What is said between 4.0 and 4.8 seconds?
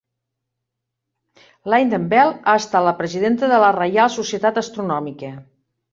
Societat